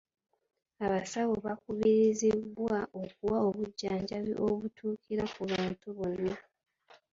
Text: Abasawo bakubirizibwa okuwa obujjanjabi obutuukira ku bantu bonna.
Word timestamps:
Abasawo 0.85 1.33
bakubirizibwa 1.45 2.77
okuwa 3.03 3.37
obujjanjabi 3.47 4.33
obutuukira 4.47 5.23
ku 5.33 5.41
bantu 5.51 5.87
bonna. 5.97 6.35